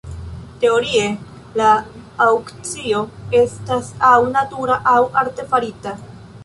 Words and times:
Teorie 0.61 1.03
la 1.61 1.67
aŭkcio 2.27 3.03
estas 3.43 3.95
aŭ 4.15 4.19
natura 4.39 4.81
aŭ 4.97 5.01
artefarita. 5.25 5.97